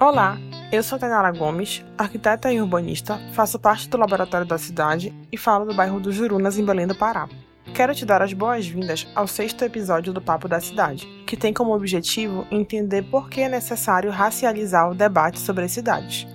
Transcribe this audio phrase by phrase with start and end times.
[0.00, 0.38] Olá,
[0.70, 5.64] eu sou Tainara Gomes, arquiteta e urbanista, faço parte do Laboratório da Cidade e falo
[5.64, 7.28] do bairro dos Jurunas, em Belém do Pará.
[7.74, 11.74] Quero te dar as boas-vindas ao sexto episódio do Papo da Cidade, que tem como
[11.74, 16.28] objetivo entender por que é necessário racializar o debate sobre as cidades.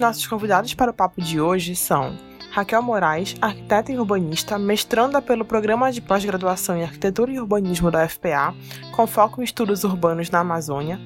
[0.00, 2.16] Nossos convidados para o papo de hoje são
[2.50, 8.08] Raquel Moraes, arquiteta e urbanista, mestranda pelo Programa de Pós-Graduação em Arquitetura e Urbanismo da
[8.08, 8.52] FPA,
[8.90, 10.98] com foco em estudos urbanos na Amazônia,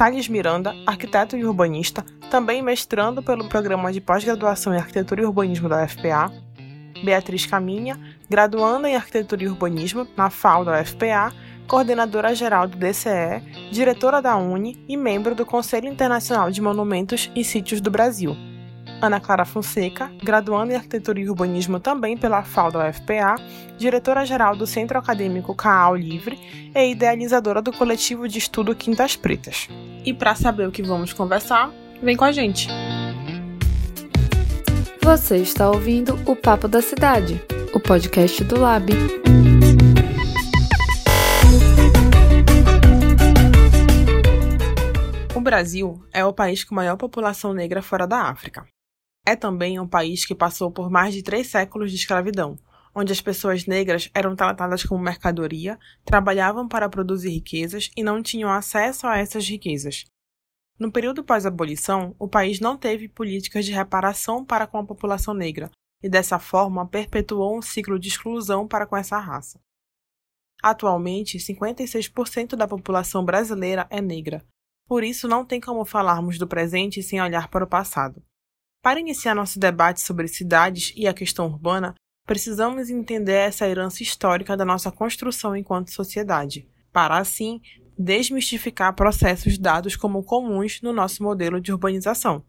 [0.00, 5.68] Thales Miranda, arquiteto e urbanista, também mestrando pelo Programa de Pós-Graduação em Arquitetura e Urbanismo
[5.68, 6.32] da UFPA.
[7.04, 11.34] Beatriz Caminha, graduanda em Arquitetura e Urbanismo na FAO da UFPA,
[11.68, 17.44] coordenadora geral do DCE, diretora da UNE e membro do Conselho Internacional de Monumentos e
[17.44, 18.34] Sítios do Brasil.
[19.02, 23.36] Ana Clara Fonseca, graduanda em Arquitetura e Urbanismo também pela FAO da UFPA,
[23.78, 26.38] diretora-geral do Centro Acadêmico CAAL Livre
[26.74, 29.68] e idealizadora do coletivo de estudo Quintas Pretas.
[30.04, 31.70] E para saber o que vamos conversar,
[32.02, 32.68] vem com a gente!
[35.02, 38.92] Você está ouvindo o Papo da Cidade, o podcast do Lab.
[45.34, 48.66] O Brasil é o país com maior população negra fora da África.
[49.26, 52.58] É também um país que passou por mais de três séculos de escravidão,
[52.94, 58.50] onde as pessoas negras eram tratadas como mercadoria, trabalhavam para produzir riquezas e não tinham
[58.50, 60.04] acesso a essas riquezas.
[60.78, 65.70] No período pós-abolição, o país não teve políticas de reparação para com a população negra
[66.02, 69.60] e, dessa forma, perpetuou um ciclo de exclusão para com essa raça.
[70.62, 74.44] Atualmente, 56% da população brasileira é negra,
[74.90, 78.20] por isso não tem como falarmos do presente sem olhar para o passado.
[78.82, 81.94] Para iniciar nosso debate sobre cidades e a questão urbana,
[82.26, 87.60] precisamos entender essa herança histórica da nossa construção enquanto sociedade, para assim
[87.98, 92.42] desmistificar processos dados como comuns no nosso modelo de urbanização.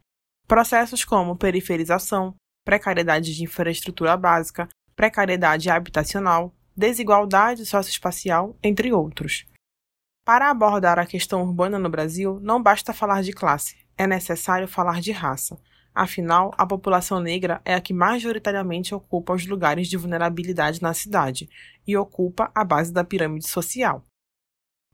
[0.47, 9.45] Processos como periferização, precariedade de infraestrutura básica, precariedade habitacional, desigualdade socioespacial, entre outros.
[10.23, 15.01] Para abordar a questão urbana no Brasil, não basta falar de classe, é necessário falar
[15.01, 15.59] de raça.
[15.93, 21.49] Afinal, a população negra é a que majoritariamente ocupa os lugares de vulnerabilidade na cidade
[21.85, 24.03] e ocupa a base da pirâmide social.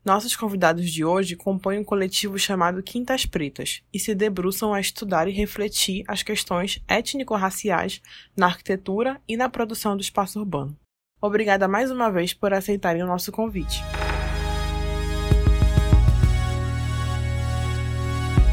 [0.04, 5.28] Nossos convidados de hoje compõem um coletivo chamado Quintas Pretas e se debruçam a estudar
[5.28, 8.02] e refletir as questões étnico-raciais
[8.36, 10.76] na arquitetura e na produção do espaço urbano.
[11.22, 13.82] Obrigada mais uma vez por aceitarem o nosso convite.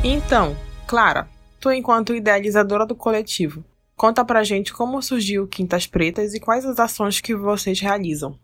[0.03, 0.57] Então,
[0.87, 1.29] Clara,
[1.65, 3.65] tu enquanto idealizadora do coletivo,
[3.97, 8.39] conta pra gente como surgiu Quintas Pretas e quais as ações que vocês realizam.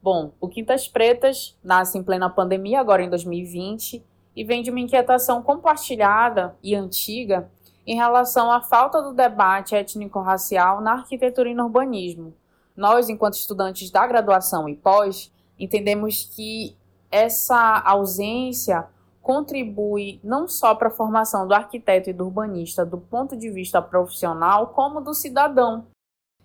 [0.00, 4.04] Bom, o Quintas Pretas nasce em plena pandemia, agora em 2020,
[4.36, 7.50] e vem de uma inquietação compartilhada e antiga
[7.84, 12.36] em relação à falta do debate étnico-racial na arquitetura e no urbanismo.
[12.76, 16.76] Nós, enquanto estudantes da graduação e pós, entendemos que
[17.10, 18.86] essa ausência
[19.24, 23.80] contribui não só para a formação do arquiteto e do urbanista do ponto de vista
[23.80, 25.86] profissional, como do cidadão.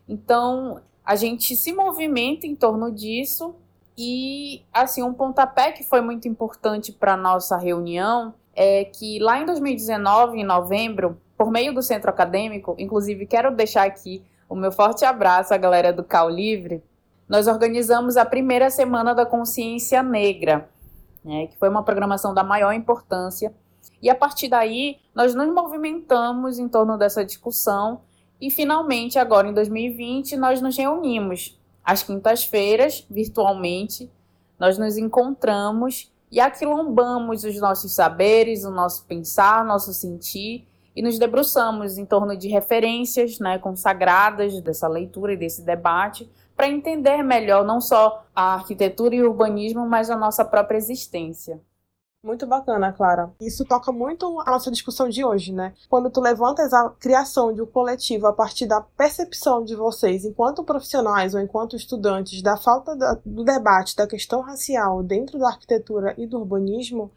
[0.07, 3.53] Então, a gente se movimenta em torno disso
[3.97, 9.45] e, assim, um pontapé que foi muito importante para nossa reunião é que lá em
[9.45, 15.03] 2019, em novembro, por meio do centro acadêmico, inclusive quero deixar aqui o meu forte
[15.03, 16.81] abraço à galera do Cal Livre,
[17.27, 20.69] nós organizamos a primeira semana da consciência negra,
[21.23, 23.53] né, que foi uma programação da maior importância.
[24.01, 28.01] E a partir daí, nós nos movimentamos em torno dessa discussão
[28.39, 34.09] e finalmente, agora em 2020, nós nos reunimos às quintas-feiras, virtualmente,
[34.57, 41.01] nós nos encontramos e aquilombamos os nossos saberes, o nosso pensar, o nosso sentir e
[41.01, 47.23] nos debruçamos em torno de referências né, consagradas dessa leitura e desse debate para entender
[47.23, 51.61] melhor não só a arquitetura e o urbanismo, mas a nossa própria existência.
[52.21, 53.31] Muito bacana, Clara.
[53.39, 55.73] Isso toca muito a nossa discussão de hoje, né?
[55.87, 60.65] Quando tu levantas a criação de um coletivo a partir da percepção de vocês, enquanto
[60.65, 62.93] profissionais ou enquanto estudantes, da falta
[63.25, 67.09] do debate da questão racial dentro da arquitetura e do urbanismo,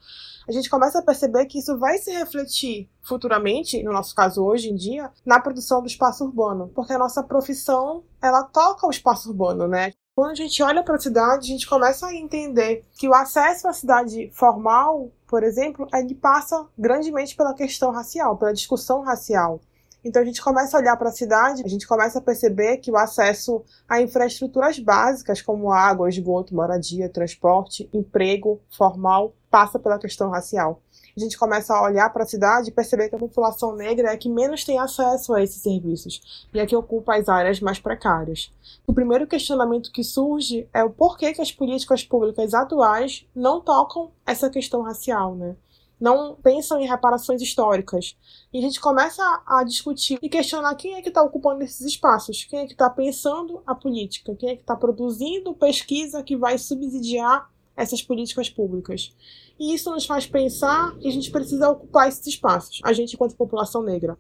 [0.49, 4.71] a gente começa a perceber que isso vai se refletir futuramente, no nosso caso hoje
[4.71, 9.31] em dia, na produção do espaço urbano, porque a nossa profissão ela toca o espaço
[9.31, 9.93] urbano, né?
[10.15, 13.67] Quando a gente olha para a cidade, a gente começa a entender que o acesso
[13.67, 19.59] à cidade formal, por exemplo, ele passa grandemente pela questão racial, pela discussão racial.
[20.05, 22.91] Então a gente começa a olhar para a cidade, a gente começa a perceber que
[22.91, 30.29] o acesso a infraestruturas básicas como água, esgoto, moradia, transporte, emprego formal passa pela questão
[30.29, 30.83] racial.
[31.17, 34.15] A gente começa a olhar para a cidade e perceber que a população negra é
[34.15, 37.61] a que menos tem acesso a esses serviços e é a que ocupa as áreas
[37.61, 38.53] mais precárias.
[38.87, 44.11] O primeiro questionamento que surge é o porquê que as políticas públicas atuais não tocam
[44.27, 45.57] essa questão racial, né?
[46.03, 48.17] não pensam em reparações históricas.
[48.53, 52.43] E a gente começa a discutir e questionar quem é que está ocupando esses espaços,
[52.43, 56.59] quem é que está pensando a política, quem é que está produzindo pesquisa que vai
[56.59, 59.15] subsidiar essas políticas públicas.
[59.59, 63.37] E isso nos faz pensar que a gente precisa ocupar esses espaços, a gente enquanto
[63.37, 64.19] população negra.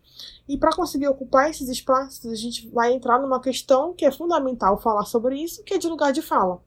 [0.49, 4.81] E para conseguir ocupar esses espaços, a gente vai entrar numa questão que é fundamental
[4.81, 6.61] falar sobre isso, que é de lugar de fala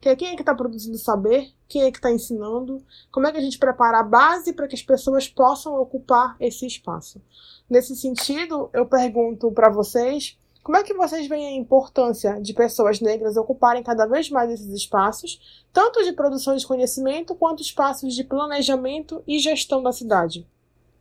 [0.00, 3.32] que é quem é que está produzindo saber, quem é que está ensinando, como é
[3.32, 7.20] que a gente prepara a base para que as pessoas possam ocupar esse espaço.
[7.68, 13.00] Nesse sentido, eu pergunto para vocês como é que vocês veem a importância de pessoas
[13.00, 18.24] negras ocuparem cada vez mais esses espaços, tanto de produção de conhecimento quanto espaços de
[18.24, 20.46] planejamento e gestão da cidade?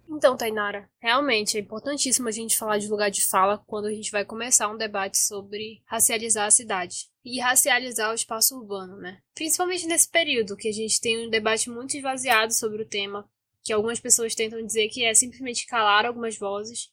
[0.09, 4.11] Então, Tainara, realmente é importantíssimo a gente falar de lugar de fala quando a gente
[4.11, 9.19] vai começar um debate sobre racializar a cidade e racializar o espaço urbano, né?
[9.35, 13.29] Principalmente nesse período que a gente tem um debate muito esvaziado sobre o tema,
[13.63, 16.89] que algumas pessoas tentam dizer que é simplesmente calar algumas vozes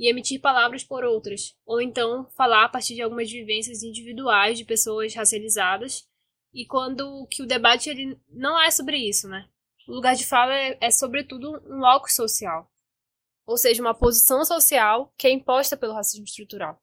[0.00, 4.64] e emitir palavras por outras, ou então falar a partir de algumas vivências individuais de
[4.64, 6.08] pessoas racializadas,
[6.54, 9.46] e quando que o debate ele não é sobre isso, né?
[9.86, 12.72] O lugar de fala é, é sobretudo um locus social,
[13.46, 16.82] ou seja, uma posição social que é imposta pelo racismo estrutural.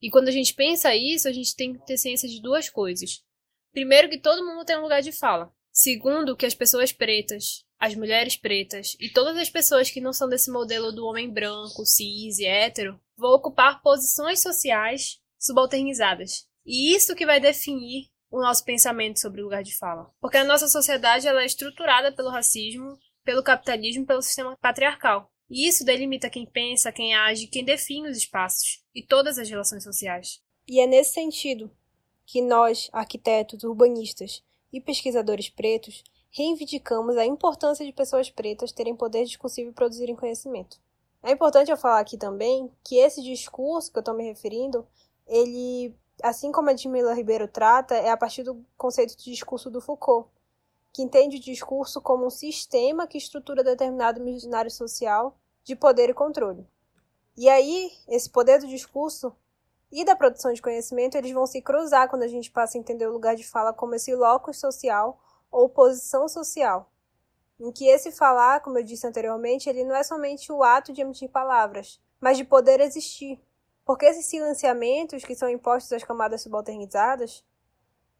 [0.00, 3.24] E quando a gente pensa isso, a gente tem que ter ciência de duas coisas.
[3.72, 5.52] Primeiro, que todo mundo tem um lugar de fala.
[5.72, 10.28] Segundo, que as pessoas pretas, as mulheres pretas e todas as pessoas que não são
[10.28, 16.46] desse modelo do homem branco, cis e hétero vão ocupar posições sociais subalternizadas.
[16.64, 20.10] E isso que vai definir o nosso pensamento sobre o lugar de fala.
[20.20, 25.30] Porque a nossa sociedade ela é estruturada pelo racismo, pelo capitalismo, pelo sistema patriarcal.
[25.48, 29.84] E isso delimita quem pensa, quem age, quem define os espaços e todas as relações
[29.84, 30.40] sociais.
[30.66, 31.70] E é nesse sentido
[32.24, 36.02] que nós, arquitetos, urbanistas e pesquisadores pretos,
[36.36, 40.78] reivindicamos a importância de pessoas pretas terem poder discursivo e produzirem conhecimento.
[41.22, 44.86] É importante eu falar aqui também que esse discurso que eu estou me referindo,
[45.26, 49.80] ele assim como a Edmila Ribeiro trata, é a partir do conceito de discurso do
[49.80, 50.28] Foucault,
[50.92, 56.14] que entende o discurso como um sistema que estrutura determinado imaginário social de poder e
[56.14, 56.66] controle.
[57.34, 59.34] E aí, esse poder do discurso
[59.90, 63.06] e da produção de conhecimento, eles vão se cruzar quando a gente passa a entender
[63.06, 65.18] o lugar de fala como esse locus social
[65.56, 66.92] ou posição social,
[67.58, 71.00] em que esse falar, como eu disse anteriormente, ele não é somente o ato de
[71.00, 73.40] emitir palavras, mas de poder existir,
[73.82, 77.42] porque esses silenciamentos que são impostos às camadas subalternizadas,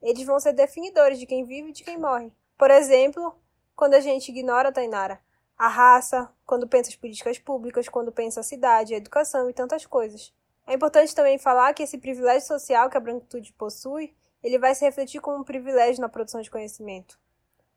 [0.00, 2.32] eles vão ser definidores de quem vive e de quem morre.
[2.56, 3.38] Por exemplo,
[3.74, 5.20] quando a gente ignora, Tainara,
[5.58, 9.84] a raça, quando pensa as políticas públicas, quando pensa a cidade, a educação e tantas
[9.84, 10.32] coisas.
[10.66, 14.86] É importante também falar que esse privilégio social que a branquitude possui, ele vai se
[14.86, 17.18] refletir como um privilégio na produção de conhecimento.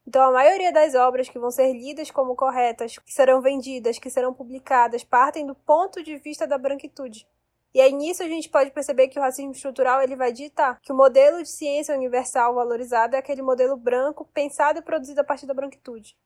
[0.10, 4.10] Então, a maioria das obras que vão ser lidas como corretas, que serão vendidas, que
[4.10, 7.28] serão publicadas, partem do ponto de vista da branquitude.
[7.76, 10.92] E aí nisso a gente pode perceber que o racismo estrutural ele vai ditar que
[10.92, 15.46] o modelo de ciência universal valorizado é aquele modelo branco pensado e produzido a partir
[15.46, 16.18] da branquitude.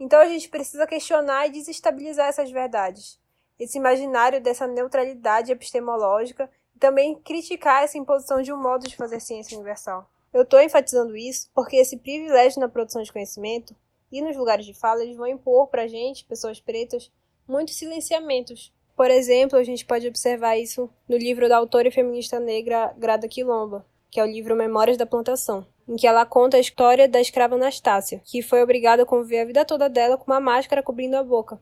[0.00, 3.20] Então a gente precisa questionar e desestabilizar essas verdades,
[3.56, 9.20] esse imaginário dessa neutralidade epistemológica e também criticar essa imposição de um modo de fazer
[9.20, 10.10] ciência universal.
[10.32, 13.74] Eu estou enfatizando isso porque esse privilégio na produção de conhecimento
[14.10, 17.10] e nos lugares de fala eles vão impor para a gente, pessoas pretas,
[17.46, 22.40] muitos silenciamentos por exemplo, a gente pode observar isso no livro da autora e feminista
[22.40, 26.60] negra Grada Quilomba, que é o livro Memórias da Plantação, em que ela conta a
[26.60, 30.40] história da escrava Anastácia, que foi obrigada a conviver a vida toda dela com uma
[30.40, 31.60] máscara cobrindo a boca.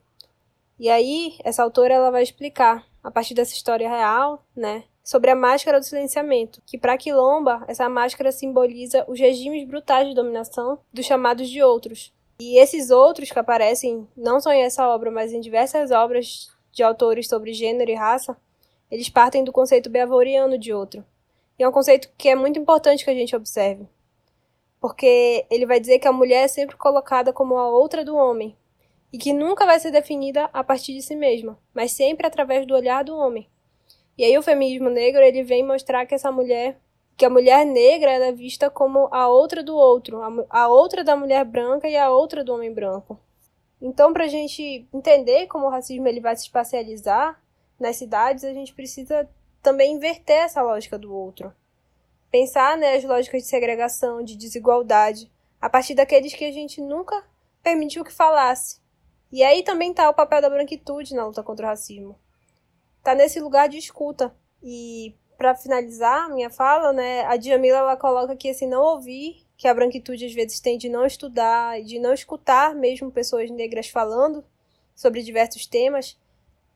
[0.78, 5.36] E aí, essa autora ela vai explicar, a partir dessa história real, né, sobre a
[5.36, 11.06] máscara do silenciamento, que para Quilomba, essa máscara simboliza os regimes brutais de dominação dos
[11.06, 12.12] chamados de outros.
[12.40, 16.82] E esses outros que aparecem não só em essa obra, mas em diversas obras de
[16.82, 18.36] autores sobre gênero e raça,
[18.90, 21.04] eles partem do conceito beavoriano de outro.
[21.56, 23.86] E é um conceito que é muito importante que a gente observe.
[24.80, 28.56] Porque ele vai dizer que a mulher é sempre colocada como a outra do homem,
[29.12, 32.74] e que nunca vai ser definida a partir de si mesma, mas sempre através do
[32.74, 33.48] olhar do homem.
[34.16, 36.78] E aí o feminismo negro, ele vem mostrar que essa mulher,
[37.16, 41.44] que a mulher negra é vista como a outra do outro, a outra da mulher
[41.44, 43.18] branca e a outra do homem branco.
[43.80, 47.40] Então, para a gente entender como o racismo ele vai se espacializar
[47.78, 49.28] nas cidades, a gente precisa
[49.62, 51.52] também inverter essa lógica do outro.
[52.30, 55.30] Pensar né, as lógicas de segregação, de desigualdade,
[55.60, 57.22] a partir daqueles que a gente nunca
[57.62, 58.80] permitiu que falasse.
[59.30, 62.18] E aí também está o papel da branquitude na luta contra o racismo.
[63.06, 64.34] Está nesse lugar de escuta.
[64.60, 69.68] E para finalizar minha fala, né, a Djamila ela coloca que esse não ouvir, que
[69.68, 74.44] a branquitude às vezes tem de não estudar, de não escutar mesmo pessoas negras falando
[74.92, 76.18] sobre diversos temas,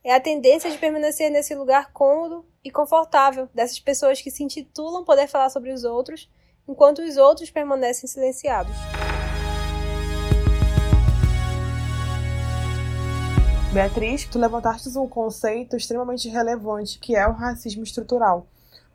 [0.04, 5.04] é a tendência de permanecer nesse lugar cômodo e confortável dessas pessoas que se intitulam
[5.04, 6.30] poder falar sobre os outros,
[6.68, 8.76] enquanto os outros permanecem silenciados.
[13.72, 18.44] Beatriz, tu levantaste um conceito extremamente relevante, que é o racismo estrutural.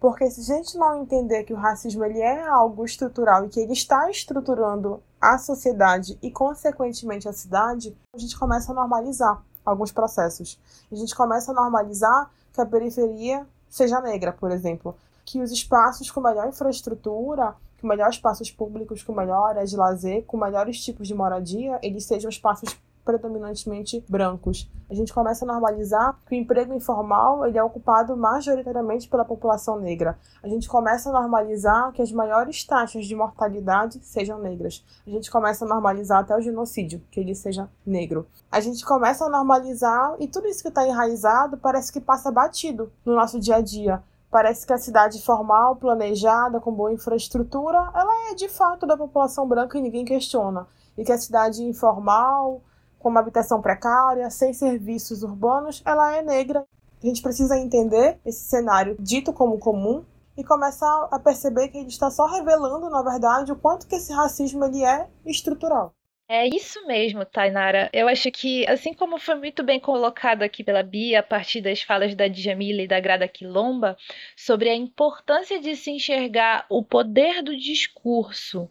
[0.02, 3.62] Porque se a gente não entender que o racismo ele é algo estrutural e que
[3.62, 9.94] ele está estruturando a sociedade e, consequentemente, a cidade, a gente começa a normalizar alguns
[9.94, 10.60] processos.
[10.92, 14.94] A gente começa a normalizar que a periferia seja negra, por exemplo.
[15.24, 20.36] Que os espaços com melhor infraestrutura, com melhores espaços públicos, com melhores de lazer, com
[20.36, 24.70] melhores tipos de moradia, eles sejam espaços predominantemente brancos.
[24.90, 29.80] A gente começa a normalizar que o emprego informal ele é ocupado majoritariamente pela população
[29.80, 30.18] negra.
[30.44, 34.84] A gente começa a normalizar que as maiores taxas de mortalidade sejam negras.
[35.06, 38.28] A gente começa a normalizar até o genocídio, que ele seja negro.
[38.52, 42.92] A gente começa a normalizar e tudo isso que está enraizado parece que passa batido
[43.06, 44.04] no nosso dia a dia.
[44.30, 49.48] Parece que a cidade formal, planejada, com boa infraestrutura, ela é de fato da população
[49.48, 50.68] branca e ninguém questiona.
[50.98, 52.62] E que a cidade informal,
[53.06, 56.66] com uma habitação precária, sem serviços urbanos, ela é negra.
[57.04, 60.04] A gente precisa entender esse cenário dito como comum
[60.36, 64.12] e começar a perceber que ele está só revelando, na verdade, o quanto que esse
[64.12, 65.94] racismo ele é estrutural.
[66.28, 67.92] É isso mesmo, Tainara.
[67.94, 71.84] Eu acho que, assim como foi muito bem colocado aqui pela Bia, a partir das
[71.84, 73.96] falas da Djamila e da Grada Quilomba,
[74.36, 78.68] sobre a importância de se enxergar o poder do discurso,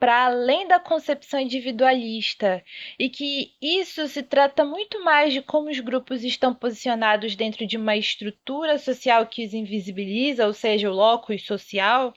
[0.00, 2.64] para além da concepção individualista
[2.98, 7.76] e que isso se trata muito mais de como os grupos estão posicionados dentro de
[7.76, 12.14] uma estrutura social que os invisibiliza, ou seja, o locus social,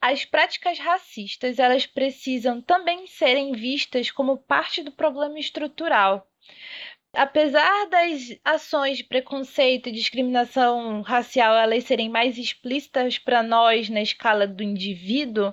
[0.00, 6.26] as práticas racistas elas precisam também serem vistas como parte do problema estrutural.
[7.12, 14.00] Apesar das ações de preconceito e discriminação racial elas serem mais explícitas para nós na
[14.00, 15.52] escala do indivíduo,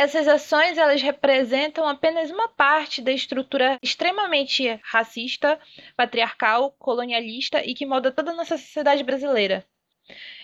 [0.00, 5.60] essas ações elas representam apenas uma parte da estrutura extremamente racista,
[5.94, 9.62] patriarcal, colonialista e que molda toda a nossa sociedade brasileira.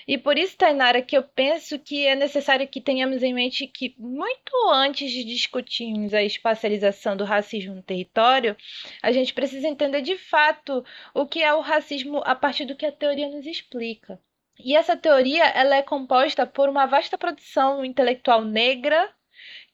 [0.07, 3.95] E por isso, Tainara, que eu penso que é necessário que tenhamos em mente que,
[3.99, 8.55] muito antes de discutirmos a espacialização do racismo no território,
[9.03, 10.85] a gente precisa entender de fato
[11.15, 14.21] o que é o racismo a partir do que a teoria nos explica.
[14.59, 19.16] E essa teoria ela é composta por uma vasta produção intelectual negra,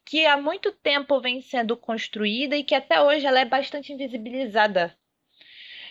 [0.05, 4.97] que há muito tempo vem sendo construída e que até hoje ela é bastante invisibilizada.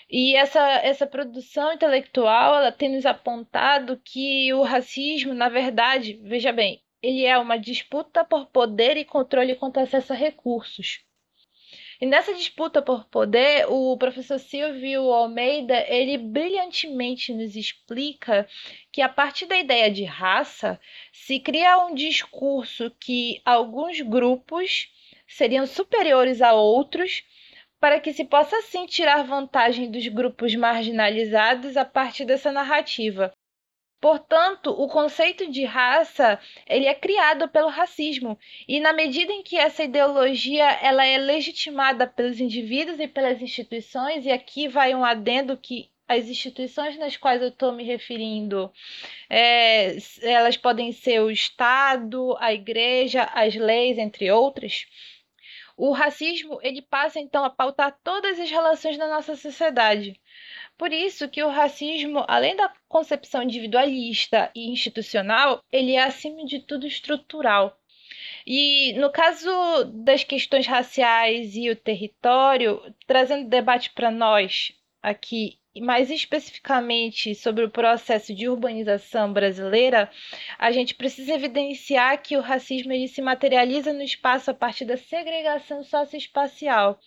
[0.09, 6.51] E essa, essa produção intelectual ela tem nos apontado que o racismo, na verdade, veja
[6.51, 11.03] bem, ele é uma disputa por poder e controle contra acesso a recursos.
[12.01, 18.49] E nessa disputa por poder, o professor Silvio Almeida, ele brilhantemente nos explica
[18.91, 20.81] que a partir da ideia de raça,
[21.13, 24.89] se cria um discurso que alguns grupos
[25.27, 27.23] seriam superiores a outros
[27.79, 33.31] para que se possa assim tirar vantagem dos grupos marginalizados a partir dessa narrativa.
[34.01, 39.55] Portanto, o conceito de raça ele é criado pelo racismo e na medida em que
[39.57, 45.55] essa ideologia ela é legitimada pelos indivíduos e pelas instituições e aqui vai um adendo
[45.55, 48.71] que as instituições nas quais eu estou me referindo,
[49.29, 54.85] é, elas podem ser o Estado, a Igreja, as leis, entre outras.
[55.77, 60.19] O racismo ele passa então a pautar todas as relações da nossa sociedade.
[60.77, 66.59] Por isso que o racismo, além da concepção individualista e institucional, ele é acima de
[66.59, 67.77] tudo estrutural.
[68.45, 69.49] E no caso
[69.93, 77.69] das questões raciais e o território, trazendo debate para nós aqui mais especificamente sobre o
[77.69, 80.11] processo de urbanização brasileira,
[80.59, 84.97] a gente precisa evidenciar que o racismo ele se materializa no espaço a partir da
[84.97, 86.99] segregação socioespacial.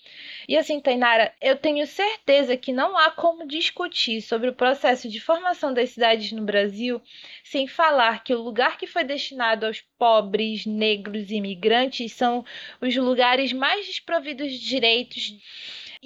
[0.49, 5.21] E assim, Tainara, eu tenho certeza que não há como discutir sobre o processo de
[5.21, 7.02] formação das cidades no Brasil
[7.42, 12.44] sem falar que o lugar que foi destinado aos pobres, negros e imigrantes são
[12.80, 15.35] os lugares mais desprovidos de direitos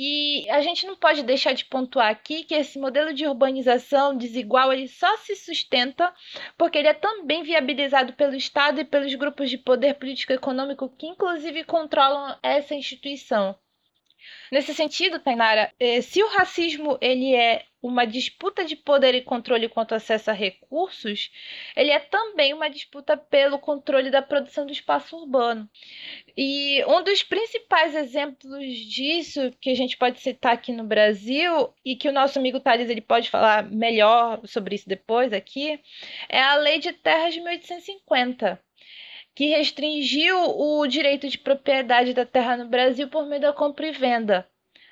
[0.00, 4.72] e a gente não pode deixar de pontuar aqui que esse modelo de urbanização desigual
[4.72, 6.14] ele só se sustenta
[6.56, 11.64] porque ele é também viabilizado pelo Estado e pelos grupos de poder político-econômico que inclusive
[11.64, 13.58] controlam essa instituição.
[14.50, 19.68] Nesse sentido, Tainara, eh, se o racismo ele é uma disputa de poder e controle
[19.68, 21.30] quanto acesso a recursos,
[21.76, 25.68] ele é também uma disputa pelo controle da produção do espaço urbano.
[26.36, 31.94] E um dos principais exemplos disso que a gente pode citar aqui no Brasil e
[31.94, 35.80] que o nosso amigo Thales ele pode falar melhor sobre isso depois aqui,
[36.28, 38.60] é a Lei de Terras de 1850
[39.38, 43.92] que restringiu o direito de propriedade da terra no Brasil por meio da compra e
[43.92, 44.44] venda.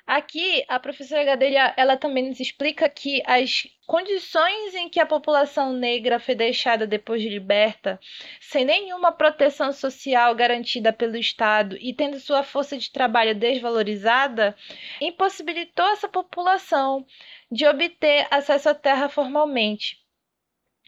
[0.05, 5.73] Aqui, a professora Gadelha, ela também nos explica que as condições em que a população
[5.73, 7.99] negra foi deixada depois de liberta,
[8.39, 14.55] sem nenhuma proteção social garantida pelo Estado e tendo sua força de trabalho desvalorizada,
[15.01, 17.05] impossibilitou essa população
[17.51, 20.06] de obter acesso à terra formalmente.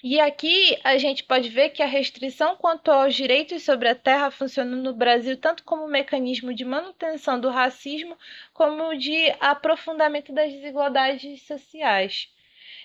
[0.02, 4.32] E aqui a gente pode ver que a restrição quanto aos direitos sobre a terra
[4.32, 8.18] funciona no Brasil tanto como mecanismo de manutenção do racismo,
[8.54, 12.30] como de aprofundamento das desigualdades sociais.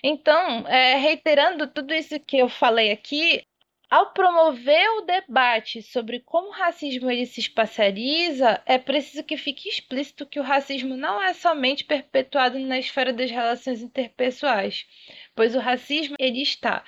[0.03, 3.45] Então, é, reiterando tudo isso que eu falei aqui,
[3.89, 9.69] ao promover o debate sobre como o racismo ele se espacializa, é preciso que fique
[9.69, 14.85] explícito que o racismo não é somente perpetuado na esfera das relações interpessoais,
[15.33, 16.83] pois o racismo ele está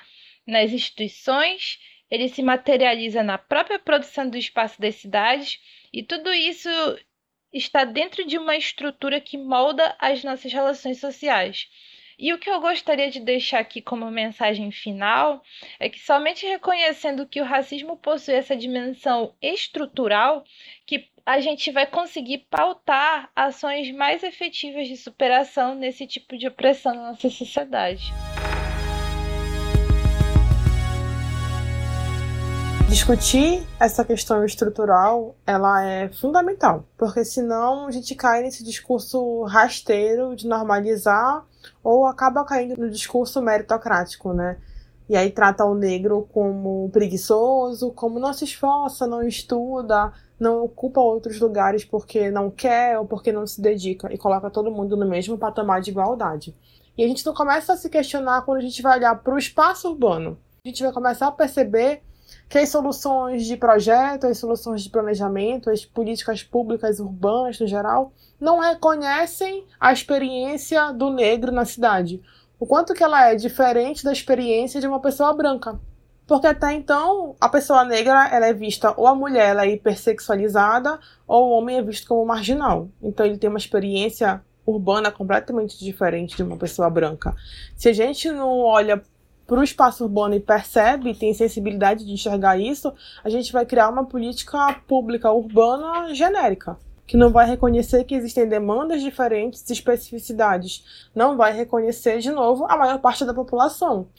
[0.47, 1.77] nas instituições,
[2.09, 5.59] ele se materializa na própria produção do espaço das cidades,
[5.91, 6.69] e tudo isso
[7.53, 11.67] está dentro de uma estrutura que molda as nossas relações sociais.
[12.19, 15.43] E o que eu gostaria de deixar aqui como mensagem final
[15.79, 20.43] é que somente reconhecendo que o racismo possui essa dimensão estrutural
[20.85, 26.95] que a gente vai conseguir pautar ações mais efetivas de superação nesse tipo de opressão
[26.95, 28.11] na nossa sociedade.
[32.97, 40.35] Discutir essa questão estrutural, ela é fundamental, porque senão a gente cai nesse discurso rasteiro
[40.35, 41.45] de normalizar
[41.83, 44.57] ou acaba caindo no discurso meritocrático, né?
[45.07, 50.99] E aí trata o negro como preguiçoso, como não se esforça, não estuda, não ocupa
[50.99, 55.07] outros lugares porque não quer ou porque não se dedica e coloca todo mundo no
[55.07, 56.55] mesmo patamar de igualdade.
[56.97, 59.37] E a gente não começa a se questionar quando a gente vai olhar para o
[59.37, 60.39] espaço urbano.
[60.65, 62.01] A gente vai começar a perceber
[62.49, 68.11] que as soluções de projeto, as soluções de planejamento, as políticas públicas urbanas no geral,
[68.39, 72.21] não reconhecem a experiência do negro na cidade.
[72.59, 75.79] O quanto que ela é diferente da experiência de uma pessoa branca.
[76.25, 80.99] Porque até então, a pessoa negra ela é vista, ou a mulher ela é hipersexualizada,
[81.25, 82.89] ou o homem é visto como marginal.
[83.01, 87.33] Então ele tem uma experiência urbana completamente diferente de uma pessoa branca.
[87.77, 89.01] Se a gente não olha
[89.47, 93.89] para o espaço urbano e percebe, tem sensibilidade de enxergar isso, a gente vai criar
[93.89, 101.37] uma política pública urbana genérica, que não vai reconhecer que existem demandas diferentes, especificidades, não
[101.37, 104.09] vai reconhecer de novo a maior parte da população.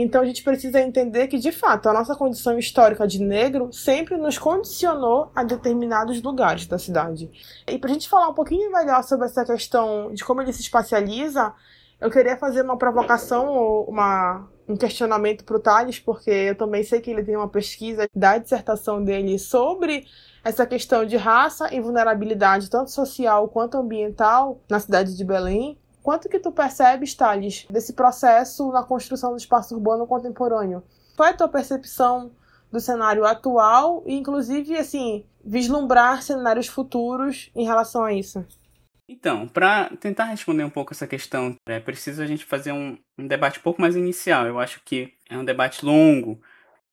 [0.00, 4.16] Então a gente precisa entender que, de fato, a nossa condição histórica de negro sempre
[4.16, 7.28] nos condicionou a determinados lugares da cidade.
[7.66, 10.62] E para a gente falar um pouquinho melhor sobre essa questão de como ele se
[10.62, 11.52] espacializa,
[12.00, 16.84] eu queria fazer uma provocação ou uma, um questionamento para o Thales, porque eu também
[16.84, 20.06] sei que ele tem uma pesquisa da dissertação dele sobre
[20.44, 25.78] essa questão de raça e vulnerabilidade, tanto social quanto ambiental, na cidade de Belém.
[26.02, 30.82] Quanto que tu percebes, Thales, desse processo na construção do espaço urbano contemporâneo?
[31.16, 32.30] Qual é a tua percepção
[32.70, 38.44] do cenário atual e, inclusive, assim, vislumbrar cenários futuros em relação a isso?
[39.08, 43.26] Então, para tentar responder um pouco essa questão, é preciso a gente fazer um, um,
[43.26, 44.46] debate um pouco mais inicial.
[44.46, 46.40] Eu acho que é um debate longo.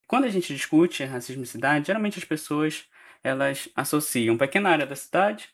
[0.07, 2.85] Quando a gente discute racismo e cidade, geralmente as pessoas
[3.21, 5.49] elas associam pequena área da cidade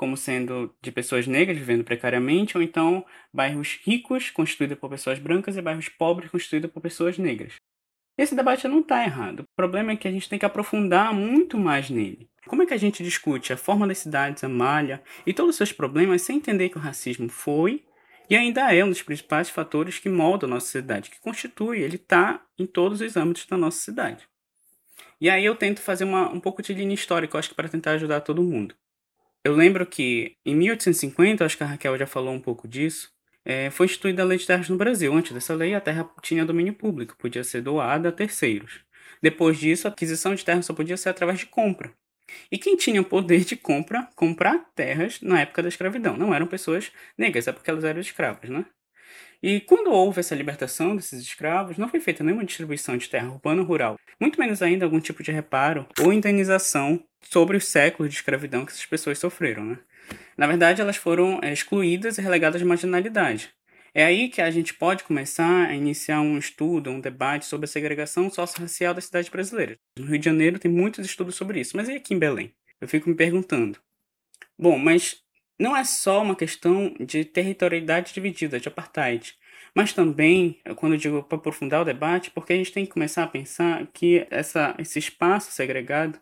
[0.00, 5.58] como sendo de pessoas negras vivendo precariamente, ou então bairros ricos constituídos por pessoas brancas
[5.58, 7.56] e bairros pobres constituídos por pessoas negras.
[8.16, 9.40] Esse debate não está errado.
[9.40, 12.29] O problema é que a gente tem que aprofundar muito mais nele.
[12.46, 15.56] Como é que a gente discute a forma das cidades, a malha e todos os
[15.56, 17.84] seus problemas sem entender que o racismo foi
[18.30, 21.96] e ainda é um dos principais fatores que molda a nossa sociedade, que constitui, ele
[21.96, 24.28] está em todos os âmbitos da nossa cidade.
[25.20, 27.92] E aí eu tento fazer uma, um pouco de linha histórica, acho que para tentar
[27.92, 28.74] ajudar todo mundo.
[29.44, 33.10] Eu lembro que em 1850, acho que a Raquel já falou um pouco disso,
[33.44, 35.12] é, foi instituída a Lei de Terras no Brasil.
[35.12, 38.80] Antes dessa lei, a terra tinha domínio público, podia ser doada a terceiros.
[39.20, 41.92] Depois disso, a aquisição de terra só podia ser através de compra.
[42.50, 46.16] E quem tinha o poder de compra, comprar terras na época da escravidão?
[46.16, 48.64] Não eram pessoas negras, é porque elas eram escravas, né?
[49.42, 53.62] E quando houve essa libertação desses escravos, não foi feita nenhuma distribuição de terra urbana
[53.62, 58.16] ou rural, muito menos ainda algum tipo de reparo ou indenização sobre os séculos de
[58.18, 59.64] escravidão que essas pessoas sofreram.
[59.64, 59.78] Né?
[60.36, 63.50] Na verdade, elas foram é, excluídas e relegadas à marginalidade.
[63.92, 67.68] É aí que a gente pode começar a iniciar um estudo, um debate sobre a
[67.68, 69.78] segregação socio-racial das cidades brasileiras.
[69.98, 72.54] No Rio de Janeiro tem muitos estudos sobre isso, mas e aqui em Belém?
[72.80, 73.80] Eu fico me perguntando.
[74.56, 75.16] Bom, mas
[75.58, 79.34] não é só uma questão de territorialidade dividida, de apartheid,
[79.74, 83.24] mas também, quando eu digo para aprofundar o debate, porque a gente tem que começar
[83.24, 86.18] a pensar que essa, esse espaço segregado,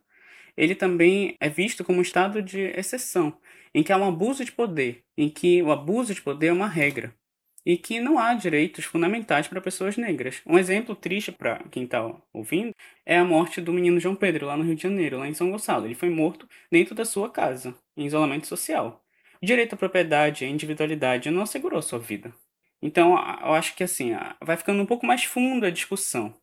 [0.56, 3.38] ele também é visto como um estado de exceção,
[3.74, 6.66] em que há um abuso de poder, em que o abuso de poder é uma
[6.66, 7.14] regra
[7.68, 10.40] e que não há direitos fundamentais para pessoas negras.
[10.46, 12.02] Um exemplo triste para quem está
[12.32, 15.34] ouvindo é a morte do menino João Pedro lá no Rio de Janeiro, lá em
[15.34, 15.84] São Gonçalo.
[15.84, 19.04] Ele foi morto dentro da sua casa, em isolamento social.
[19.42, 22.32] O direito à propriedade, à individualidade não assegurou sua vida.
[22.80, 26.34] Então, eu acho que assim, vai ficando um pouco mais fundo a discussão.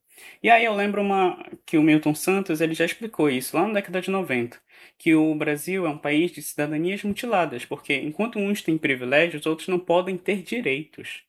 [0.41, 3.73] E aí eu lembro uma que o Milton Santos ele já explicou isso lá na
[3.73, 4.57] década de 90,
[4.97, 9.67] que o Brasil é um país de cidadanias mutiladas, porque enquanto uns têm privilégios, outros
[9.67, 11.23] não podem ter direitos.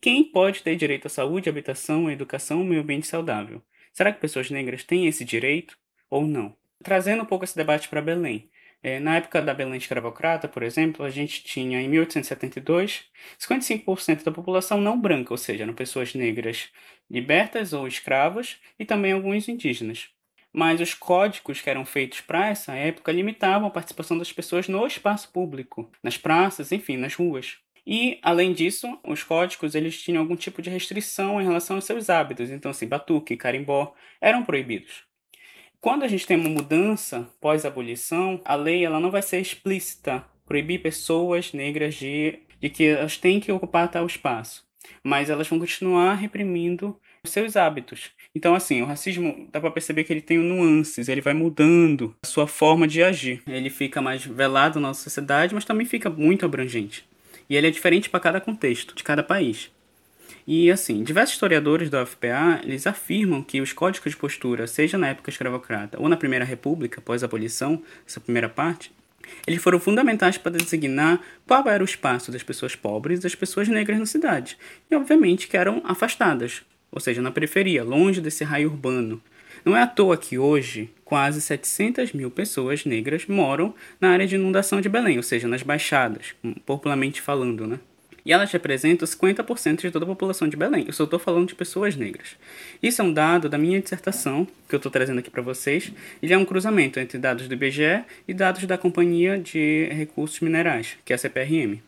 [0.00, 3.62] Quem pode ter direito à saúde, habitação, educação e meio ambiente saudável?
[3.92, 5.76] Será que pessoas negras têm esse direito
[6.10, 6.54] ou não?
[6.82, 8.50] Trazendo um pouco esse debate para Belém.
[8.82, 13.04] É, na época da Belém escravocrata, por exemplo, a gente tinha em 1872
[13.38, 16.68] 55% da população não branca, ou seja, eram pessoas negras
[17.10, 20.08] libertas ou escravas e também alguns indígenas.
[20.52, 24.86] Mas os códigos que eram feitos para essa época limitavam a participação das pessoas no
[24.86, 27.58] espaço público, nas praças, enfim, nas ruas.
[27.86, 32.10] E, além disso, os códigos eles tinham algum tipo de restrição em relação aos seus
[32.10, 32.50] hábitos.
[32.50, 35.04] Então, assim, batuque carimbó eram proibidos.
[35.80, 40.82] Quando a gente tem uma mudança pós-abolição, a lei ela não vai ser explícita, proibir
[40.82, 44.65] pessoas negras de, de que elas têm que ocupar tal espaço,
[45.02, 48.10] mas elas vão continuar reprimindo os seus hábitos.
[48.34, 52.26] Então, assim, o racismo dá para perceber que ele tem nuances, ele vai mudando a
[52.26, 53.42] sua forma de agir.
[53.46, 57.04] Ele fica mais velado na sociedade, mas também fica muito abrangente.
[57.48, 59.70] E ele é diferente para cada contexto, de cada país.
[60.46, 65.08] E assim, diversos historiadores da UFPA, eles afirmam que os códigos de postura, seja na
[65.08, 68.92] época escravocrata ou na Primeira República, após a abolição, essa primeira parte,
[69.46, 73.68] eles foram fundamentais para designar qual era o espaço das pessoas pobres e das pessoas
[73.68, 74.58] negras na cidade,
[74.90, 79.20] e obviamente que eram afastadas, ou seja, na periferia, longe desse raio urbano.
[79.64, 84.36] Não é à toa que hoje quase 700 mil pessoas negras moram na área de
[84.36, 86.34] inundação de Belém, ou seja, nas baixadas,
[86.64, 87.80] popularmente falando, né?
[88.26, 90.84] E elas representam 50% de toda a população de Belém.
[90.84, 92.36] Eu só estou falando de pessoas negras.
[92.82, 95.92] Isso é um dado da minha dissertação, que eu estou trazendo aqui para vocês.
[96.20, 100.96] Ele é um cruzamento entre dados do IBGE e dados da Companhia de Recursos Minerais,
[101.04, 101.80] que é a CPRM.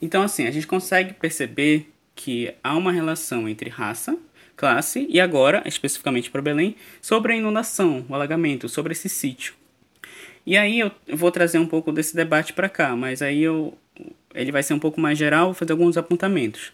[0.00, 4.16] Então, assim, a gente consegue perceber que há uma relação entre raça,
[4.56, 9.54] classe e agora, especificamente para Belém, sobre a inundação, o alagamento, sobre esse sítio.
[10.46, 13.76] E aí eu vou trazer um pouco desse debate para cá, mas aí eu
[14.34, 16.72] ele vai ser um pouco mais geral, vou fazer alguns apontamentos.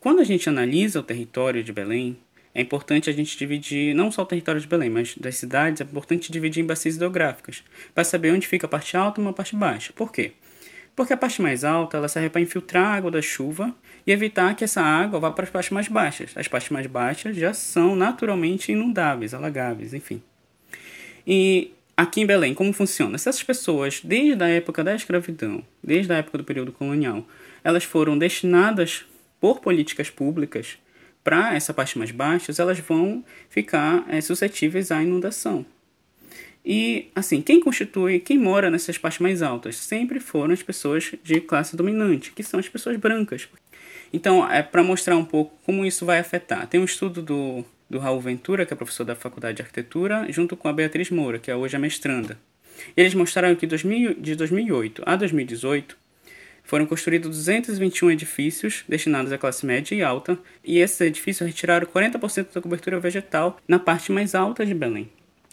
[0.00, 2.18] Quando a gente analisa o território de Belém,
[2.54, 5.84] é importante a gente dividir não só o território de Belém, mas das cidades, é
[5.84, 7.62] importante dividir em bacias hidrográficas,
[7.94, 9.92] para saber onde fica a parte alta e uma parte baixa.
[9.94, 10.32] Por quê?
[10.96, 13.72] Porque a parte mais alta ela serve para infiltrar a água da chuva
[14.04, 16.32] e evitar que essa água vá para as partes mais baixas.
[16.34, 20.20] As partes mais baixas já são naturalmente inundáveis, alagáveis, enfim.
[21.24, 23.16] E aqui em Belém, como funciona?
[23.16, 27.26] Essas pessoas, desde a época da escravidão, desde a época do período colonial,
[27.64, 29.04] elas foram destinadas
[29.40, 30.78] por políticas públicas
[31.24, 35.66] para essa parte mais baixa, elas vão ficar é, suscetíveis à inundação.
[36.64, 41.40] E, assim, quem constitui, quem mora nessas partes mais altas, sempre foram as pessoas de
[41.40, 43.48] classe dominante, que são as pessoas brancas.
[44.12, 46.68] Então, é para mostrar um pouco como isso vai afetar.
[46.68, 50.56] Tem um estudo do do Raul Ventura, que é professor da Faculdade de Arquitetura, junto
[50.56, 52.38] com a Beatriz Moura, que é hoje a mestranda.
[52.96, 55.96] Eles mostraram que de 2008 a 2018
[56.62, 62.52] foram construídos 221 edifícios destinados à classe média e alta, e esses edifícios retiraram 40%
[62.52, 65.10] da cobertura vegetal na parte mais alta de Belém.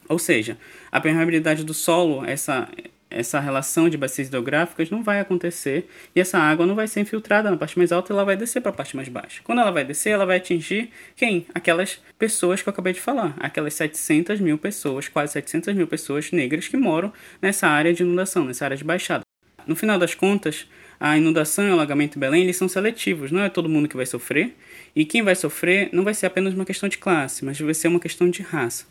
[0.09, 0.57] Ou seja,
[0.91, 2.67] a permeabilidade do solo, essa
[3.15, 7.49] essa relação de bacias hidrográficas não vai acontecer e essa água não vai ser infiltrada
[7.49, 9.41] na parte mais alta, ela vai descer para a parte mais baixa.
[9.43, 11.47] Quando ela vai descer, ela vai atingir quem?
[11.53, 16.31] Aquelas pessoas que eu acabei de falar, aquelas 700 mil pessoas, quase 700 mil pessoas
[16.31, 19.23] negras que moram nessa área de inundação, nessa área de baixada.
[19.65, 20.67] No final das contas,
[20.99, 23.95] a inundação e o alagamento em Belém eles são seletivos, não é todo mundo que
[23.95, 24.55] vai sofrer,
[24.93, 27.87] e quem vai sofrer não vai ser apenas uma questão de classe, mas vai ser
[27.87, 28.85] uma questão de raça.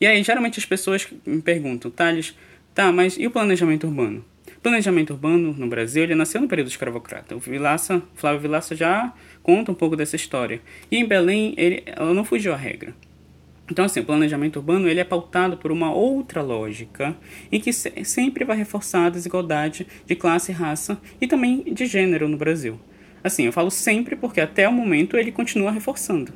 [0.00, 2.36] E aí, geralmente as pessoas me perguntam, Thales, Tá,
[2.92, 4.24] mas e o planejamento urbano?
[4.66, 7.36] planejamento urbano no Brasil ele nasceu no período escravocrata.
[7.36, 10.60] O Vilaça, Flávio Vilaça já conta um pouco dessa história.
[10.90, 12.92] E em Belém ele, ela não fugiu à regra.
[13.70, 17.16] Então, assim, o planejamento urbano ele é pautado por uma outra lógica
[17.50, 22.26] em que se sempre vai reforçar a desigualdade de classe, raça e também de gênero
[22.26, 22.80] no Brasil.
[23.22, 26.32] Assim, eu falo sempre porque até o momento ele continua reforçando.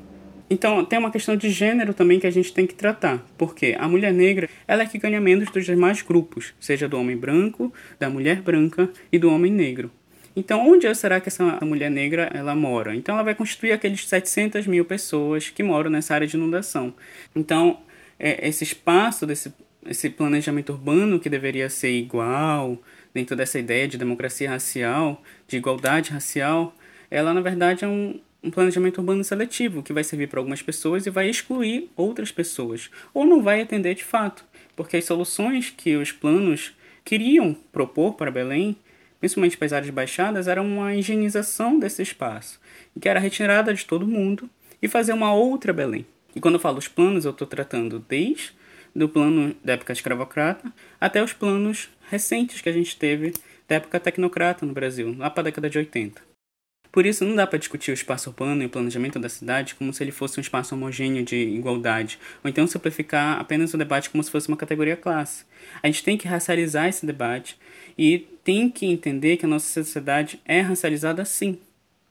[0.52, 3.88] Então, tem uma questão de gênero também que a gente tem que tratar, porque a
[3.88, 8.10] mulher negra ela é que ganha menos dos demais grupos, seja do homem branco, da
[8.10, 9.92] mulher branca e do homem negro.
[10.34, 12.96] Então, onde será que essa mulher negra ela mora?
[12.96, 16.92] Então, ela vai constituir aqueles 700 mil pessoas que moram nessa área de inundação.
[17.34, 17.78] Então,
[18.18, 19.52] é, esse espaço desse
[19.86, 22.78] esse planejamento urbano que deveria ser igual,
[23.14, 26.74] dentro dessa ideia de democracia racial, de igualdade racial,
[27.10, 31.06] ela na verdade é um, um planejamento urbano seletivo que vai servir para algumas pessoas
[31.06, 35.96] e vai excluir outras pessoas, ou não vai atender de fato, porque as soluções que
[35.96, 36.72] os planos
[37.04, 38.76] queriam propor para Belém
[39.20, 42.58] principalmente para as áreas baixadas, era uma higienização desse espaço,
[42.98, 44.48] que era retirada de todo mundo
[44.82, 46.06] e fazer uma outra Belém.
[46.34, 48.58] E quando eu falo os planos, eu estou tratando desde
[48.96, 53.32] do plano da época escravocrata até os planos recentes que a gente teve
[53.68, 56.29] da época tecnocrata no Brasil, lá para a década de 80.
[56.92, 59.92] Por isso, não dá para discutir o espaço urbano e o planejamento da cidade como
[59.92, 64.22] se ele fosse um espaço homogêneo de igualdade, ou então simplificar apenas o debate como
[64.24, 65.44] se fosse uma categoria classe.
[65.82, 67.56] A gente tem que racializar esse debate
[67.96, 71.58] e tem que entender que a nossa sociedade é racializada sim.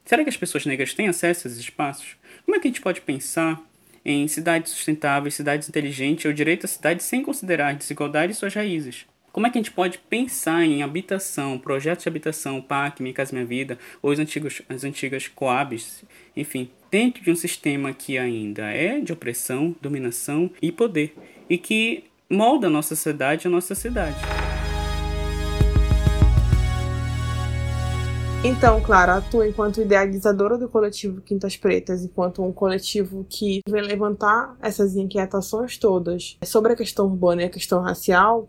[0.05, 2.15] Será que as pessoas negras têm acesso a esses espaços?
[2.45, 3.61] Como é que a gente pode pensar
[4.03, 9.05] em cidades sustentáveis, cidades inteligentes ou direito à cidade sem considerar desigualdade e suas raízes?
[9.31, 13.31] Como é que a gente pode pensar em habitação, projetos de habitação, PAC, Minha Casa
[13.31, 16.03] Minha Vida, ou as, antigos, as antigas Coabs,
[16.35, 21.15] enfim, dentro de um sistema que ainda é de opressão, dominação e poder,
[21.47, 24.17] e que molda a nossa sociedade a nossa cidade?
[28.43, 34.57] Então, Clara, atua enquanto idealizadora do coletivo Quintas Pretas, enquanto um coletivo que vem levantar
[34.61, 38.47] essas inquietações todas sobre a questão urbana e a questão racial.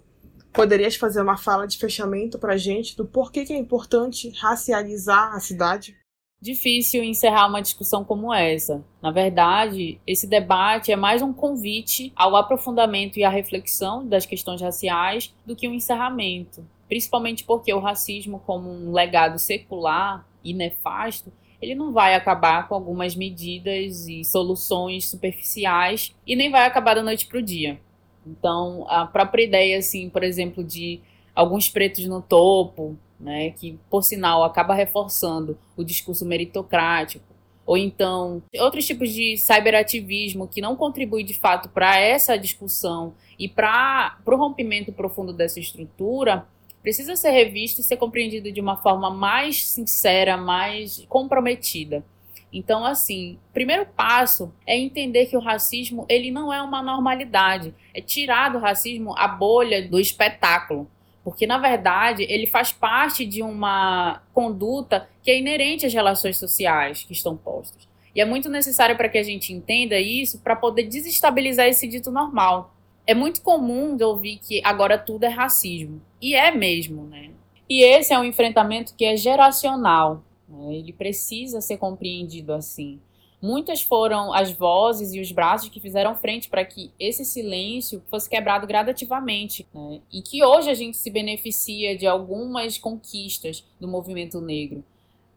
[0.53, 5.35] Poderias fazer uma fala de fechamento para a gente do porquê que é importante racializar
[5.35, 5.97] a cidade?
[6.43, 8.85] Difícil encerrar uma discussão como essa.
[9.03, 14.61] Na verdade, esse debate é mais um convite ao aprofundamento e à reflexão das questões
[14.61, 21.33] raciais do que um encerramento principalmente porque o racismo, como um legado secular e nefasto,
[21.63, 27.03] ele não vai acabar com algumas medidas e soluções superficiais e nem vai acabar da
[27.03, 27.81] noite para o dia.
[28.27, 31.01] Então, a própria ideia, assim, por exemplo, de
[31.35, 37.25] alguns pretos no topo, né, que por sinal acaba reforçando o discurso meritocrático,
[37.67, 43.49] ou então outros tipos de cyberativismo que não contribui de fato para essa discussão e
[43.49, 46.47] para o rompimento profundo dessa estrutura,
[46.83, 52.05] precisa ser revisto e ser compreendido de uma forma mais sincera, mais comprometida.
[52.53, 57.75] Então, assim, o primeiro passo é entender que o racismo ele não é uma normalidade.
[57.95, 60.91] É tirar do racismo a bolha do espetáculo.
[61.23, 67.05] Porque, na verdade, ele faz parte de uma conduta que é inerente às relações sociais
[67.05, 67.89] que estão postas.
[68.15, 72.11] E é muito necessário para que a gente entenda isso para poder desestabilizar esse dito
[72.11, 72.75] normal.
[73.07, 76.01] É muito comum de ouvir que agora tudo é racismo.
[76.21, 77.31] E é mesmo, né?
[77.69, 80.25] E esse é um enfrentamento que é geracional.
[80.51, 80.75] Né?
[80.75, 83.01] Ele precisa ser compreendido assim.
[83.41, 88.29] Muitas foram as vozes e os braços que fizeram frente para que esse silêncio fosse
[88.29, 89.67] quebrado gradativamente.
[89.73, 90.01] Né?
[90.13, 94.85] E que hoje a gente se beneficia de algumas conquistas do movimento negro.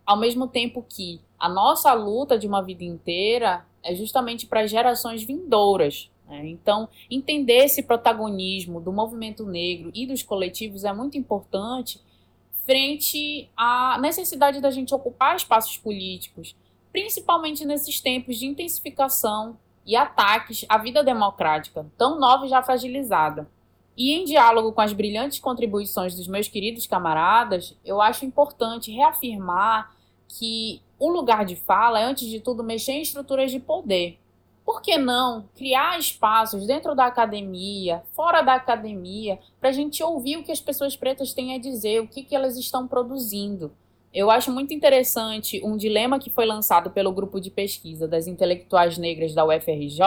[0.06, 5.23] Ao mesmo tempo que a nossa luta de uma vida inteira é justamente para gerações
[5.23, 6.10] vindouras.
[6.28, 6.47] Né?
[6.47, 12.02] Então, entender esse protagonismo do movimento negro e dos coletivos é muito importante
[12.65, 16.56] frente à necessidade da gente ocupar espaços políticos,
[16.91, 23.49] principalmente nesses tempos de intensificação e ataques à vida democrática, tão nova e já fragilizada.
[23.95, 29.93] E em diálogo com as brilhantes contribuições dos meus queridos camaradas, eu acho importante reafirmar
[30.28, 34.17] que o lugar de fala é, antes de tudo, mexer em estruturas de poder,
[34.65, 40.38] por que não criar espaços dentro da academia, fora da academia, para a gente ouvir
[40.38, 43.71] o que as pessoas pretas têm a dizer, o que, que elas estão produzindo?
[44.13, 48.97] Eu acho muito interessante um dilema que foi lançado pelo grupo de pesquisa das intelectuais
[48.97, 49.97] negras da UFRJ,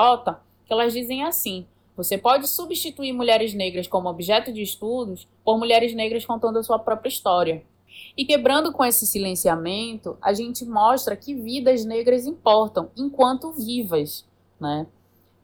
[0.65, 1.67] que elas dizem assim:
[1.97, 6.79] você pode substituir mulheres negras como objeto de estudos por mulheres negras contando a sua
[6.79, 7.65] própria história.
[8.17, 14.25] E quebrando com esse silenciamento, a gente mostra que vidas negras importam enquanto vivas.
[14.61, 14.87] Né?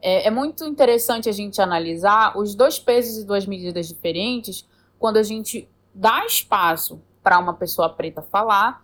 [0.01, 4.67] É, é muito interessante a gente analisar os dois pesos e duas medidas diferentes
[4.99, 8.83] quando a gente dá espaço para uma pessoa preta falar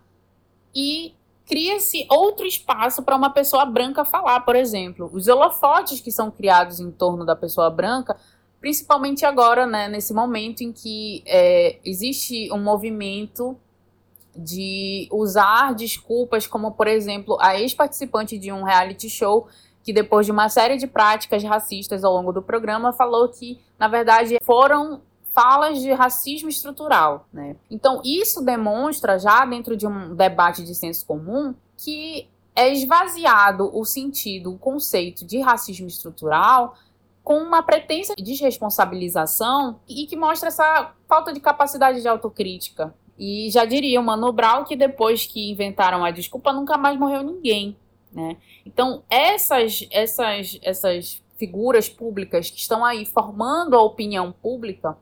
[0.73, 1.13] e
[1.45, 5.09] cria-se outro espaço para uma pessoa branca falar, por exemplo.
[5.11, 8.15] Os holofotes que são criados em torno da pessoa branca,
[8.61, 13.57] principalmente agora, né, nesse momento em que é, existe um movimento
[14.35, 19.47] de usar desculpas, como, por exemplo, a ex-participante de um reality show
[19.89, 23.87] que depois de uma série de práticas racistas ao longo do programa falou que, na
[23.87, 25.01] verdade, foram
[25.33, 27.25] falas de racismo estrutural.
[27.33, 27.55] Né?
[27.71, 33.83] Então, isso demonstra, já dentro de um debate de senso comum, que é esvaziado o
[33.83, 36.75] sentido, o conceito de racismo estrutural
[37.23, 42.93] com uma pretensa desresponsabilização e que mostra essa falta de capacidade de autocrítica.
[43.17, 47.23] E já diria o Mano Brown que depois que inventaram a desculpa nunca mais morreu
[47.23, 47.75] ninguém.
[48.11, 48.37] Né?
[48.65, 54.97] Então, essas, essas, essas figuras públicas que estão aí formando a opinião pública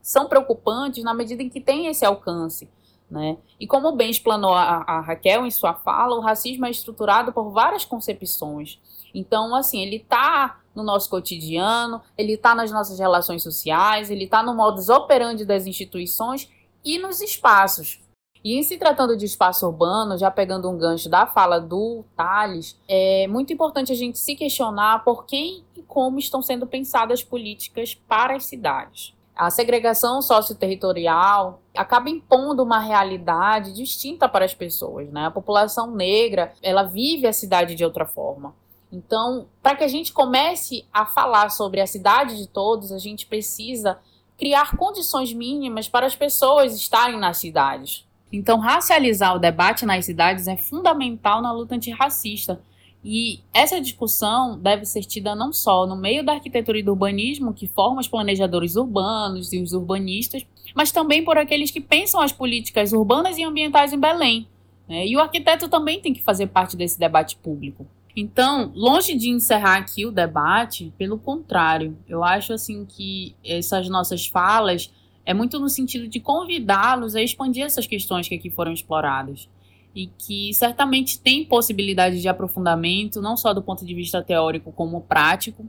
[0.00, 2.68] são preocupantes na medida em que tem esse alcance.
[3.10, 3.36] Né?
[3.58, 7.50] E como bem explanou a, a Raquel em sua fala, o racismo é estruturado por
[7.50, 8.78] várias concepções.
[9.12, 14.42] Então, assim, ele está no nosso cotidiano, ele está nas nossas relações sociais, ele está
[14.42, 16.48] no modus operandi das instituições
[16.84, 18.00] e nos espaços.
[18.42, 22.78] E em se tratando de espaço urbano, já pegando um gancho da fala do Thales,
[22.88, 27.94] é muito importante a gente se questionar por quem e como estão sendo pensadas políticas
[27.94, 29.14] para as cidades.
[29.36, 35.26] A segregação socioterritorial acaba impondo uma realidade distinta para as pessoas, né?
[35.26, 38.54] A população negra, ela vive a cidade de outra forma.
[38.92, 43.26] Então, para que a gente comece a falar sobre a cidade de todos, a gente
[43.26, 43.98] precisa
[44.36, 48.06] criar condições mínimas para as pessoas estarem nas cidades.
[48.32, 52.60] Então, racializar o debate nas cidades é fundamental na luta antirracista,
[53.02, 57.54] e essa discussão deve ser tida não só no meio da arquitetura e do urbanismo,
[57.54, 62.32] que forma os planejadores urbanos e os urbanistas, mas também por aqueles que pensam as
[62.32, 64.46] políticas urbanas e ambientais em Belém.
[64.86, 65.06] Né?
[65.06, 67.86] E o arquiteto também tem que fazer parte desse debate público.
[68.14, 74.26] Então, longe de encerrar aqui o debate, pelo contrário, eu acho assim que essas nossas
[74.26, 74.92] falas
[75.30, 79.48] é muito no sentido de convidá-los a expandir essas questões que aqui foram exploradas
[79.94, 85.00] e que certamente tem possibilidade de aprofundamento, não só do ponto de vista teórico como
[85.02, 85.64] prático,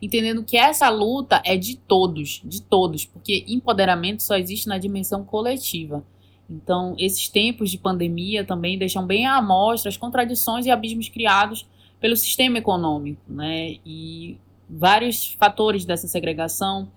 [0.00, 5.24] entendendo que essa luta é de todos, de todos, porque empoderamento só existe na dimensão
[5.24, 6.04] coletiva.
[6.48, 11.66] Então, esses tempos de pandemia também deixam bem à mostra as contradições e abismos criados
[12.00, 13.76] pelo sistema econômico, né?
[13.84, 16.88] E vários fatores dessa segregação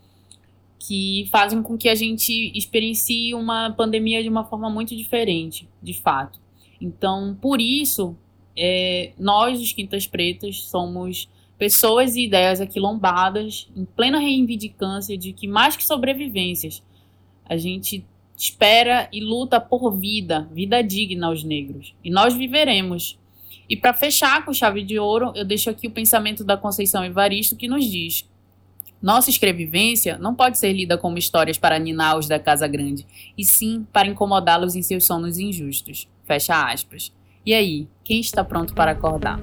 [0.86, 5.93] que fazem com que a gente experiencie uma pandemia de uma forma muito diferente, de
[5.93, 6.39] fato.
[6.80, 8.17] Então, por isso,
[8.56, 15.48] é, nós, os Quintas Pretas, somos pessoas e ideias aquilombadas em plena reivindicância de que,
[15.48, 16.84] mais que sobrevivências,
[17.46, 21.96] a gente espera e luta por vida, vida digna aos negros.
[22.04, 23.17] E nós viveremos.
[23.69, 27.56] E para fechar com chave de ouro, eu deixo aqui o pensamento da Conceição Evaristo
[27.56, 28.28] que nos diz:
[29.03, 33.05] nossa escrevivência não pode ser lida como histórias para ninar da Casa Grande,
[33.37, 36.07] e sim para incomodá-los em seus sonos injustos.
[36.23, 37.11] Fecha aspas.
[37.45, 39.41] E aí, quem está pronto para acordar?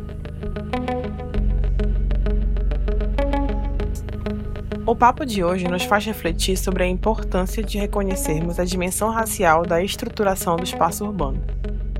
[4.86, 9.66] O papo de hoje nos faz refletir sobre a importância de reconhecermos a dimensão racial
[9.66, 11.44] da estruturação do espaço urbano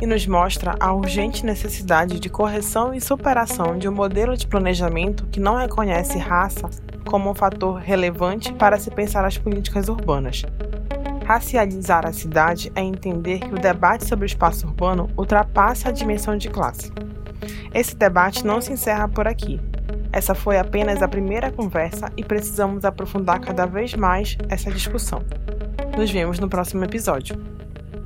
[0.01, 5.27] e nos mostra a urgente necessidade de correção e superação de um modelo de planejamento
[5.27, 6.71] que não reconhece raça
[7.05, 10.45] como um fator relevante para se pensar as políticas urbanas.
[11.25, 16.37] Racializar a cidade é entender que o debate sobre o espaço urbano ultrapassa a dimensão
[16.37, 16.93] de classe.
[17.73, 19.61] Esse debate não se encerra por aqui.
[20.13, 25.23] Essa foi apenas a primeira conversa e precisamos aprofundar cada vez mais essa discussão.
[25.97, 27.50] Nos vemos no próximo episódio.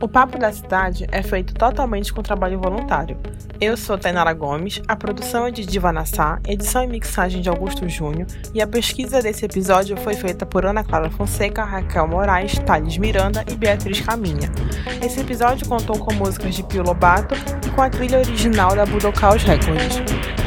[0.01, 3.19] O Papo da Cidade é feito totalmente com trabalho voluntário.
[3.61, 7.89] Eu sou Tainara Gomes, a produção é de Diva Nassá, edição e mixagem de Augusto
[7.89, 12.99] Júnior, e a pesquisa desse episódio foi feita por Ana Clara Fonseca, Raquel Moraes, Thales
[12.99, 14.51] Miranda e Beatriz Caminha.
[15.03, 17.35] Esse episódio contou com músicas de Pio Lobato
[17.67, 20.44] e com a trilha original da Budokaus Records.